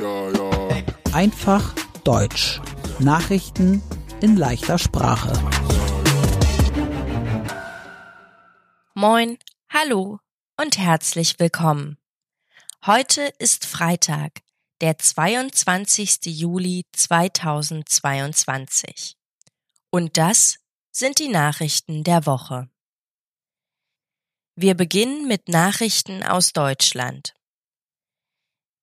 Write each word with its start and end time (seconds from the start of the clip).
Ja, 0.00 0.30
ja. 0.30 0.50
Einfach 1.12 1.74
Deutsch. 2.04 2.58
Nachrichten 3.00 3.82
in 4.22 4.38
leichter 4.38 4.78
Sprache. 4.78 5.30
Moin, 8.94 9.36
hallo 9.68 10.20
und 10.58 10.78
herzlich 10.78 11.38
willkommen. 11.38 11.98
Heute 12.86 13.30
ist 13.38 13.66
Freitag, 13.66 14.40
der 14.80 14.96
22. 14.96 16.20
Juli 16.24 16.86
2022. 16.92 19.18
Und 19.90 20.16
das 20.16 20.56
sind 20.90 21.18
die 21.18 21.28
Nachrichten 21.28 22.04
der 22.04 22.24
Woche. 22.24 22.70
Wir 24.54 24.74
beginnen 24.74 25.28
mit 25.28 25.50
Nachrichten 25.50 26.22
aus 26.22 26.54
Deutschland. 26.54 27.34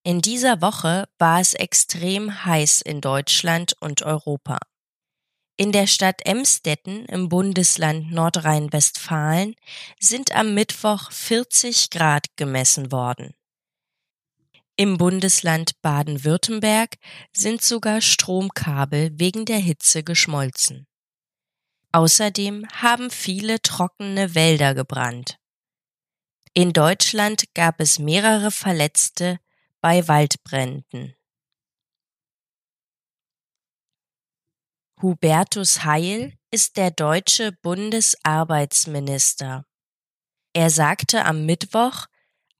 In 0.08 0.21
dieser 0.21 0.61
Woche 0.61 1.10
war 1.18 1.42
es 1.42 1.54
extrem 1.54 2.46
heiß 2.46 2.79
in 2.79 3.02
Deutschland 3.02 3.75
und 3.82 4.04
Europa. 4.04 4.57
In 5.57 5.74
der 5.74 5.86
Stadt 5.86 6.25
Emstetten 6.25 7.04
im 7.07 7.28
Bundesland 7.28 8.10
Nordrhein-Westfalen 8.14 9.56
sind 10.00 10.32
am 10.32 10.54
Mittwoch 10.54 11.12
40 11.12 11.89
Grad 11.89 12.28
gemessen 12.38 12.93
worden. 12.93 13.34
Im 14.78 14.98
Bundesland 14.98 15.74
Baden-Württemberg 15.82 16.96
sind 17.34 17.62
sogar 17.62 18.00
Stromkabel 18.00 19.10
wegen 19.20 19.43
der 19.43 19.60
Hitze 19.60 20.04
geschmolzen. 20.04 20.87
Außerdem 21.92 22.65
haben 22.71 23.12
viele 23.12 23.62
trockene 23.62 24.36
Wälder 24.36 24.74
gebrannt. 24.74 25.37
In 26.54 26.71
Deutschland 26.71 27.54
gab 27.56 27.82
es 27.82 28.00
mehrere 28.00 28.51
Verletzte 28.51 29.42
bei 29.81 30.07
Waldbränden. 30.07 31.15
Hubertus 35.02 35.84
Heil 35.84 36.38
ist 36.50 36.78
der 36.78 36.92
deutsche 36.92 37.52
Bundesarbeitsminister. 37.52 39.66
Er 40.53 40.69
sagte 40.72 41.25
am 41.25 41.45
Mittwoch, 41.45 42.06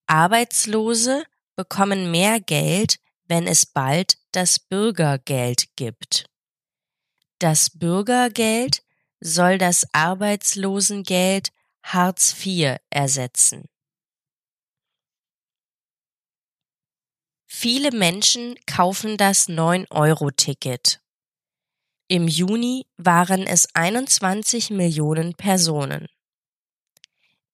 Arbeitslose 0.06 1.24
bekommen 1.56 2.12
mehr 2.12 2.40
Geld, 2.40 3.00
wenn 3.26 3.48
es 3.48 3.66
bald 3.66 4.20
das 4.32 4.60
Bürgergeld 4.60 5.76
gibt. 5.76 6.30
Das 7.40 7.72
Bürgergeld 7.72 8.84
soll 9.20 9.58
das 9.58 9.88
Arbeitslosengeld 9.94 11.50
Hartz 11.84 12.36
IV 12.46 12.78
ersetzen. 12.90 13.68
Viele 17.48 17.92
Menschen 17.92 18.56
kaufen 18.66 19.18
das 19.18 19.48
9-Euro-Ticket. 19.48 21.02
Im 22.10 22.28
Juni 22.28 22.86
waren 22.98 23.48
es 23.48 23.74
21 23.74 24.70
Millionen 24.70 25.34
Personen. 25.34 26.08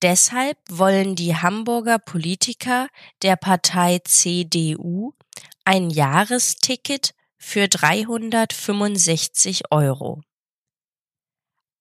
Deshalb 0.01 0.57
wollen 0.67 1.15
die 1.15 1.35
Hamburger 1.35 1.99
Politiker 1.99 2.89
der 3.21 3.35
Partei 3.35 3.99
CDU 4.03 5.13
ein 5.63 5.89
Jahresticket 5.89 7.13
für 7.37 7.67
365 7.67 9.71
Euro. 9.71 10.21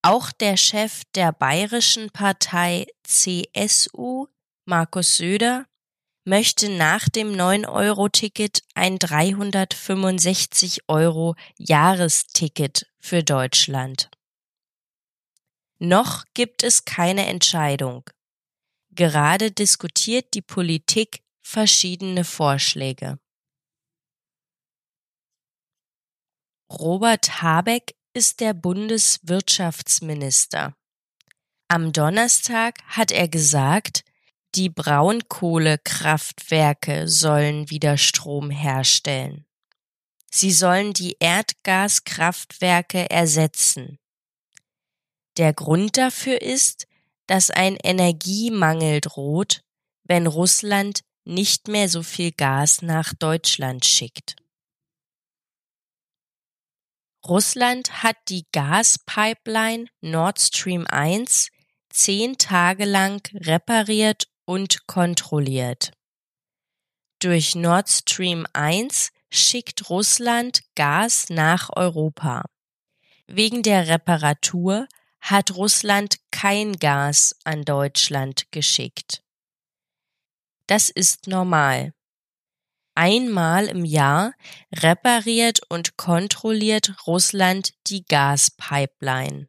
Auch 0.02 0.32
der 0.32 0.56
Chef 0.56 1.02
der 1.14 1.32
bayerischen 1.32 2.10
Partei 2.10 2.86
CSU, 3.04 4.26
Markus 4.64 5.16
Söder, 5.16 5.66
möchte 6.24 6.68
nach 6.68 7.08
dem 7.08 7.32
9-Euro-Ticket 7.32 8.62
ein 8.74 8.98
365 8.98 10.88
Euro 10.88 11.36
Jahresticket 11.56 12.86
für 12.98 13.22
Deutschland. 13.22 14.10
Noch 15.78 16.24
gibt 16.34 16.62
es 16.62 16.84
keine 16.84 17.26
Entscheidung. 17.26 18.04
Gerade 18.90 19.50
diskutiert 19.50 20.34
die 20.34 20.42
Politik 20.42 21.22
verschiedene 21.40 22.24
Vorschläge. 22.24 23.18
Robert 26.70 27.40
Habeck 27.42 27.96
ist 28.14 28.40
der 28.40 28.54
Bundeswirtschaftsminister. 28.54 30.74
Am 31.68 31.92
Donnerstag 31.92 32.82
hat 32.86 33.10
er 33.10 33.28
gesagt, 33.28 34.04
die 34.54 34.68
Braunkohlekraftwerke 34.68 37.08
sollen 37.08 37.70
wieder 37.70 37.96
Strom 37.96 38.50
herstellen. 38.50 39.46
Sie 40.30 40.52
sollen 40.52 40.92
die 40.92 41.16
Erdgaskraftwerke 41.20 43.08
ersetzen. 43.10 43.98
Der 45.36 45.52
Grund 45.52 45.96
dafür 45.96 46.42
ist, 46.42 46.86
dass 47.26 47.50
ein 47.50 47.76
Energiemangel 47.76 49.00
droht, 49.00 49.62
wenn 50.04 50.26
Russland 50.26 51.00
nicht 51.24 51.68
mehr 51.68 51.88
so 51.88 52.02
viel 52.02 52.32
Gas 52.32 52.82
nach 52.82 53.14
Deutschland 53.14 53.86
schickt. 53.86 54.36
Russland 57.24 58.02
hat 58.02 58.16
die 58.28 58.44
Gaspipeline 58.52 59.86
Nord 60.00 60.40
Stream 60.40 60.86
1 60.88 61.50
zehn 61.88 62.36
Tage 62.38 62.84
lang 62.84 63.22
repariert 63.34 64.26
und 64.52 64.86
kontrolliert. 64.86 65.92
Durch 67.20 67.54
Nord 67.54 67.88
Stream 67.88 68.46
1 68.52 69.10
schickt 69.30 69.88
Russland 69.88 70.60
Gas 70.74 71.30
nach 71.30 71.70
Europa. 71.74 72.44
Wegen 73.26 73.62
der 73.62 73.88
Reparatur 73.88 74.86
hat 75.22 75.56
Russland 75.56 76.18
kein 76.30 76.74
Gas 76.74 77.34
an 77.44 77.64
Deutschland 77.64 78.52
geschickt. 78.52 79.22
Das 80.66 80.90
ist 80.90 81.28
normal. 81.28 81.94
Einmal 82.94 83.68
im 83.68 83.86
Jahr 83.86 84.34
repariert 84.70 85.60
und 85.70 85.96
kontrolliert 85.96 87.06
Russland 87.06 87.72
die 87.86 88.04
Gaspipeline. 88.04 89.48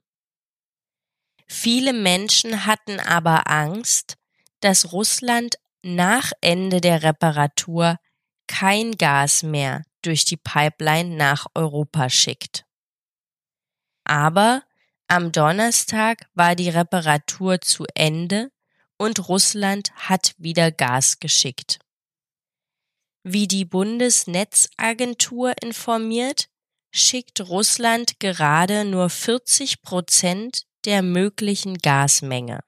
Viele 1.45 1.91
Menschen 1.91 2.65
hatten 2.65 3.01
aber 3.01 3.49
Angst, 3.51 4.15
dass 4.63 4.93
Russland 4.93 5.55
nach 5.83 6.31
Ende 6.41 6.79
der 6.79 7.03
Reparatur 7.03 7.97
kein 8.47 8.93
Gas 8.93 9.43
mehr 9.43 9.83
durch 10.01 10.25
die 10.25 10.37
Pipeline 10.37 11.15
nach 11.15 11.47
Europa 11.53 12.09
schickt. 12.09 12.65
Aber 14.05 14.63
am 15.07 15.31
Donnerstag 15.31 16.25
war 16.33 16.55
die 16.55 16.69
Reparatur 16.69 17.61
zu 17.61 17.85
Ende 17.93 18.51
und 18.97 19.27
Russland 19.27 19.93
hat 19.95 20.33
wieder 20.37 20.71
Gas 20.71 21.19
geschickt. 21.19 21.79
Wie 23.23 23.47
die 23.47 23.65
Bundesnetzagentur 23.65 25.53
informiert, 25.61 26.47
schickt 26.91 27.41
Russland 27.41 28.19
gerade 28.19 28.85
nur 28.85 29.09
40 29.09 29.81
Prozent 29.81 30.63
der 30.85 31.01
möglichen 31.01 31.77
Gasmenge. 31.77 32.59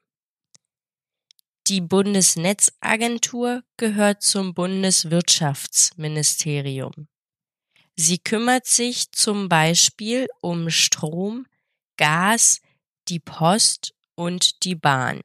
Die 1.68 1.80
Bundesnetzagentur 1.80 3.64
gehört 3.76 4.22
zum 4.22 4.54
Bundeswirtschaftsministerium. 4.54 7.08
Sie 7.96 8.18
kümmert 8.18 8.66
sich 8.66 9.10
zum 9.10 9.48
Beispiel 9.48 10.28
um 10.40 10.70
Strom, 10.70 11.48
Gas, 11.96 12.60
die 13.08 13.18
Post 13.18 13.94
und 14.14 14.62
die 14.62 14.76
Bahn. 14.76 15.22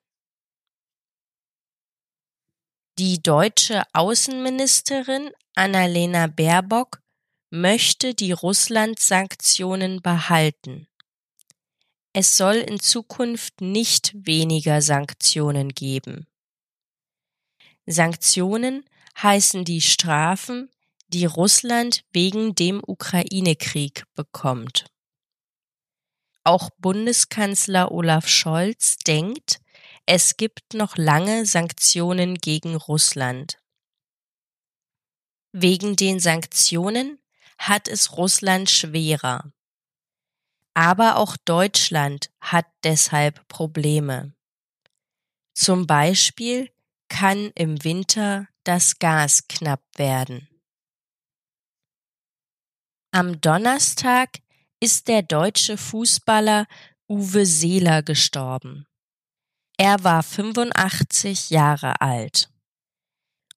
Die 2.97 3.21
deutsche 3.21 3.83
Außenministerin 3.93 5.29
Annalena 5.53 6.25
Baerbock 6.25 7.03
möchte 7.51 8.15
die 8.15 8.31
Russland-Sanktionen 8.31 10.01
behalten. 10.01 10.87
Es 12.13 12.35
soll 12.35 12.55
in 12.55 12.79
Zukunft 12.79 13.61
nicht 13.61 14.11
weniger 14.25 14.81
Sanktionen 14.81 15.69
geben. 15.69 16.25
Sanktionen 17.85 18.85
heißen 19.21 19.65
die 19.65 19.81
Strafen, 19.81 20.69
die 21.07 21.25
Russland 21.25 22.03
wegen 22.11 22.55
dem 22.55 22.81
Ukraine-Krieg 22.85 24.05
bekommt. 24.15 24.85
Auch 26.43 26.69
Bundeskanzler 26.77 27.91
Olaf 27.91 28.27
Scholz 28.27 28.97
denkt, 28.97 29.59
es 30.05 30.37
gibt 30.37 30.73
noch 30.73 30.97
lange 30.97 31.45
Sanktionen 31.45 32.35
gegen 32.35 32.75
Russland. 32.75 33.57
Wegen 35.51 35.95
den 35.95 36.19
Sanktionen 36.19 37.19
hat 37.57 37.87
es 37.87 38.17
Russland 38.17 38.69
schwerer. 38.69 39.51
Aber 40.73 41.17
auch 41.17 41.35
Deutschland 41.37 42.31
hat 42.39 42.65
deshalb 42.83 43.47
Probleme. 43.49 44.33
Zum 45.53 45.85
Beispiel 45.85 46.71
kann 47.11 47.51
im 47.55 47.83
Winter 47.83 48.47
das 48.63 48.97
Gas 48.97 49.47
knapp 49.49 49.83
werden. 49.97 50.47
Am 53.13 53.41
Donnerstag 53.41 54.39
ist 54.79 55.09
der 55.09 55.21
deutsche 55.21 55.77
Fußballer 55.77 56.67
Uwe 57.09 57.45
Seeler 57.45 58.01
gestorben. 58.01 58.85
Er 59.77 60.01
war 60.05 60.23
85 60.23 61.49
Jahre 61.49 61.99
alt. 61.99 62.49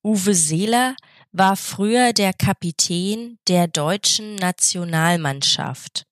Uwe 0.02 0.34
Seeler 0.34 0.96
war 1.30 1.56
früher 1.56 2.12
der 2.12 2.32
Kapitän 2.32 3.38
der 3.46 3.68
deutschen 3.68 4.34
Nationalmannschaft. 4.34 6.06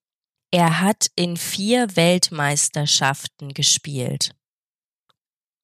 Er 0.49 0.79
hat 0.79 1.07
in 1.17 1.35
vier 1.35 1.97
Weltmeisterschaften 1.97 3.53
gespielt. 3.53 4.33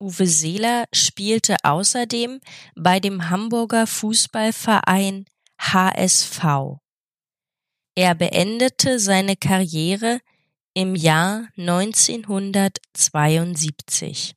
Uwe 0.02 0.28
Seeler 0.28 0.86
spielte 0.94 1.58
außerdem 1.64 2.40
bei 2.76 3.02
dem 3.02 3.30
Hamburger 3.30 3.86
Fußballverein 3.86 5.26
HSV. 5.60 6.46
Er 7.96 8.16
beendete 8.16 8.98
seine 9.00 9.36
Karriere 9.36 10.22
im 10.74 10.96
Jahr 10.96 11.50
1972. 11.58 14.36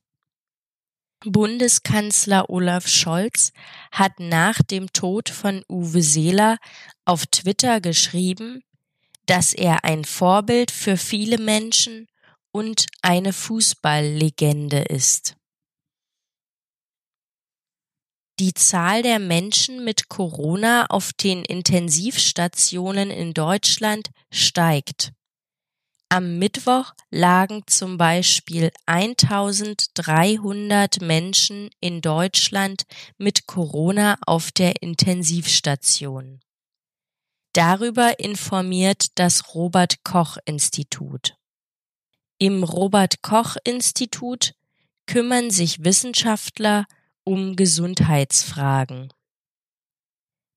Bundeskanzler 1.23 2.49
Olaf 2.49 2.89
Scholz 2.89 3.53
hat 3.91 4.19
nach 4.19 4.61
dem 4.61 4.91
Tod 4.91 5.29
von 5.29 5.63
Uwe 5.69 6.01
Seeler 6.01 6.57
auf 7.05 7.25
Twitter 7.27 7.79
geschrieben, 7.79 8.65
dass 9.25 9.53
er 9.53 9.85
ein 9.85 10.03
Vorbild 10.03 10.71
für 10.71 10.97
viele 10.97 11.37
Menschen 11.37 12.09
und 12.51 12.87
eine 13.01 13.31
Fußballlegende 13.31 14.81
ist. 14.81 15.37
Die 18.39 18.55
Zahl 18.55 19.03
der 19.03 19.19
Menschen 19.19 19.83
mit 19.83 20.09
Corona 20.09 20.87
auf 20.87 21.13
den 21.13 21.45
Intensivstationen 21.45 23.11
in 23.11 23.35
Deutschland 23.35 24.09
steigt. 24.31 25.11
Am 26.09 26.39
Mittwoch 26.39 26.93
lagen 27.11 27.61
zum 27.67 27.97
Beispiel 27.97 28.71
1300 28.87 30.99
Menschen 31.01 31.69
in 31.79 32.01
Deutschland 32.01 32.87
mit 33.17 33.45
Corona 33.45 34.17
auf 34.25 34.51
der 34.51 34.81
Intensivstation. 34.81 36.39
Darüber 37.53 38.19
informiert 38.19 39.05
das 39.15 39.53
Robert 39.53 40.03
Koch 40.03 40.37
Institut. 40.45 41.35
Im 42.39 42.63
Robert 42.63 43.21
Koch 43.21 43.57
Institut 43.63 44.55
kümmern 45.05 45.51
sich 45.51 45.83
Wissenschaftler 45.83 46.87
um 47.23 47.55
Gesundheitsfragen. 47.55 49.13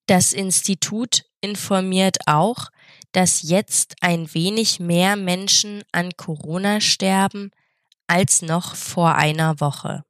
Das 0.07 0.33
Institut 0.33 1.25
informiert 1.41 2.19
auch, 2.27 2.69
dass 3.13 3.43
jetzt 3.43 3.97
ein 4.01 4.33
wenig 4.35 4.79
mehr 4.79 5.17
Menschen 5.17 5.83
an 5.93 6.17
Corona 6.17 6.81
sterben 6.81 7.51
als 8.07 8.43
noch 8.43 8.77
vor 8.77 9.17
einer 9.17 9.59
Woche. 9.61 10.05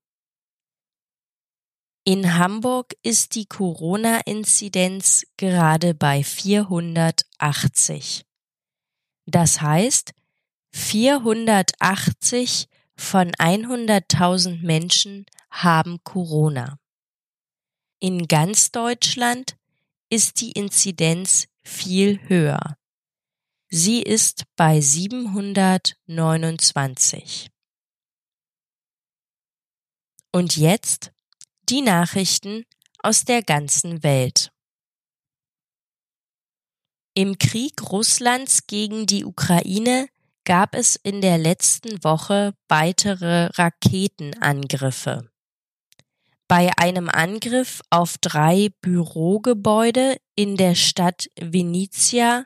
In 2.05 2.39
Hamburg 2.39 2.95
ist 3.03 3.35
die 3.35 3.47
Corona-Inzidenz 3.47 5.27
gerade 5.37 5.95
bei 5.95 6.23
480. 6.23 8.25
Das 9.27 9.61
heißt, 9.61 10.13
480 10.73 12.69
von 12.97 13.33
100.000 13.33 14.63
Menschen 14.63 15.27
haben 15.63 16.03
Corona. 16.05 16.79
In 17.99 18.29
ganz 18.29 18.73
Deutschland 18.73 19.57
ist 20.11 20.41
die 20.41 20.53
Inzidenz 20.53 21.49
viel 21.65 22.21
höher. 22.29 22.77
Sie 23.69 24.01
ist 24.03 24.45
bei 24.55 24.81
729. 24.81 27.51
Und 30.33 30.57
jetzt 30.57 31.11
die 31.69 31.83
Nachrichten 31.83 32.65
aus 32.99 33.25
der 33.25 33.43
ganzen 33.43 34.03
Welt. 34.03 34.51
Im 37.15 37.39
Krieg 37.39 37.91
Russlands 37.91 38.67
gegen 38.67 39.07
die 39.07 39.25
Ukraine 39.25 40.09
gab 40.45 40.75
es 40.75 40.97
in 40.97 41.23
der 41.23 41.39
letzten 41.39 42.05
Woche 42.05 42.53
weitere 42.69 43.47
Raketenangriffe. 43.55 45.31
Bei 46.49 46.71
einem 46.77 47.09
Angriff 47.09 47.81
auf 47.91 48.19
drei 48.19 48.69
Bürogebäude 48.81 50.17
in 50.37 50.57
der 50.57 50.77
Stadt 50.77 51.29
Venezia 51.41 52.45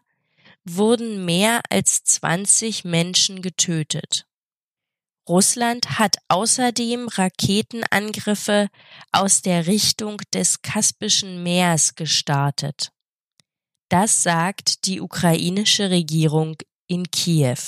wurden 0.65 1.27
mehr 1.27 1.61
als 1.69 2.03
20 2.05 2.85
Menschen 2.85 3.43
getötet. 3.43 4.27
Russland 5.29 5.99
hat 5.99 6.17
außerdem 6.29 7.09
Raketenangriffe 7.09 8.69
aus 9.13 9.43
der 9.43 9.67
Richtung 9.67 10.17
des 10.33 10.63
Kaspischen 10.63 11.43
Meers 11.43 11.95
gestartet. 11.95 12.93
Das 13.91 14.23
sagt 14.23 14.87
die 14.87 15.01
ukrainische 15.01 15.91
Regierung 15.91 16.57
in 16.87 17.11
Kiew. 17.11 17.59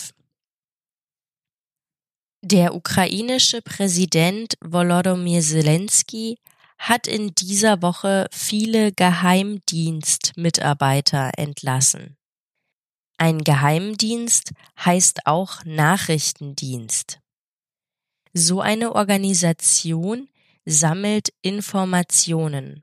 Der 2.44 2.74
ukrainische 2.74 3.62
Präsident 3.62 4.54
Volodymyr 4.60 5.42
Zelensky 5.42 6.40
hat 6.76 7.06
in 7.06 7.36
dieser 7.36 7.82
Woche 7.82 8.26
viele 8.32 8.90
Geheimdienstmitarbeiter 8.90 11.30
entlassen. 11.36 12.16
Ein 13.16 13.44
Geheimdienst 13.44 14.50
heißt 14.84 15.28
auch 15.28 15.64
Nachrichtendienst. 15.64 17.20
So 18.32 18.60
eine 18.60 18.96
Organisation 18.96 20.28
sammelt 20.64 21.32
Informationen. 21.42 22.82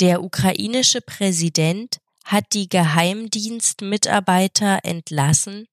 Der 0.00 0.24
ukrainische 0.24 1.00
Präsident 1.00 1.98
hat 2.24 2.54
die 2.54 2.68
Geheimdienstmitarbeiter 2.68 4.80
entlassen, 4.82 5.68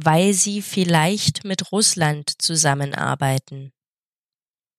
weil 0.00 0.32
sie 0.32 0.62
vielleicht 0.62 1.44
mit 1.44 1.72
Russland 1.72 2.40
zusammenarbeiten. 2.40 3.72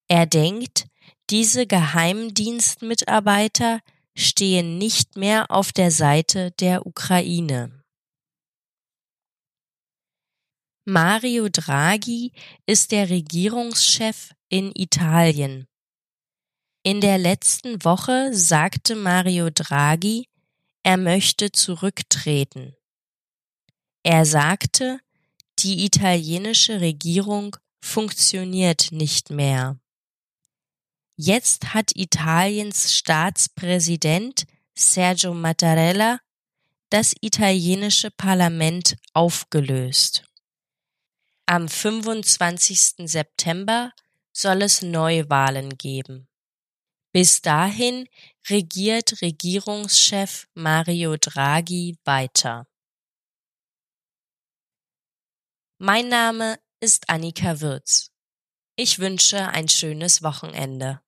Er 0.07 0.25
denkt, 0.25 0.87
diese 1.29 1.67
Geheimdienstmitarbeiter 1.67 3.81
stehen 4.15 4.77
nicht 4.77 5.17
mehr 5.17 5.51
auf 5.51 5.73
der 5.73 5.91
Seite 5.91 6.51
der 6.51 6.87
Ukraine. 6.87 7.83
Mario 10.85 11.49
Draghi 11.49 12.31
ist 12.65 12.93
der 12.93 13.09
Regierungschef 13.09 14.31
in 14.47 14.71
Italien. 14.73 15.67
In 16.81 17.01
der 17.01 17.17
letzten 17.17 17.83
Woche 17.83 18.33
sagte 18.33 18.95
Mario 18.95 19.49
Draghi, 19.49 20.29
er 20.81 20.95
möchte 20.95 21.51
zurücktreten. 21.51 22.73
Er 24.01 24.25
sagte, 24.25 25.01
die 25.63 25.85
italienische 25.85 26.81
Regierung 26.81 27.55
funktioniert 27.81 28.91
nicht 28.91 29.29
mehr. 29.29 29.79
Jetzt 31.15 31.73
hat 31.73 31.91
Italiens 31.95 32.93
Staatspräsident 32.93 34.45
Sergio 34.75 35.33
Mattarella 35.33 36.19
das 36.89 37.13
italienische 37.21 38.09
Parlament 38.11 38.95
aufgelöst. 39.13 40.23
Am 41.45 41.67
25. 41.67 43.09
September 43.09 43.91
soll 44.31 44.61
es 44.61 44.81
Neuwahlen 44.81 45.77
geben. 45.77 46.27
Bis 47.11 47.41
dahin 47.41 48.07
regiert 48.49 49.21
Regierungschef 49.21 50.47
Mario 50.53 51.17
Draghi 51.17 51.97
weiter. 52.05 52.68
Mein 55.81 56.09
Name 56.09 56.59
ist 56.81 57.09
Annika 57.09 57.61
Würz. 57.61 58.11
Ich 58.75 58.99
wünsche 58.99 59.47
ein 59.47 59.69
schönes 59.69 60.21
Wochenende. 60.21 60.99